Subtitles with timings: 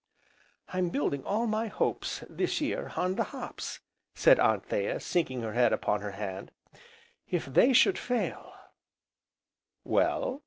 [0.69, 3.81] "I'm building all my hopes, this year, on the hops,"
[4.15, 6.49] said Anthea, sinking her head upon her hand,
[7.29, 8.51] "if they should fail"
[9.83, 10.39] "Well?"